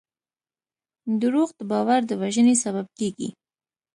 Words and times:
دروغ 1.21 1.49
د 1.59 1.61
باور 1.71 2.01
د 2.09 2.11
وژنې 2.21 2.55
سبب 2.63 2.87
کېږي. 2.97 3.29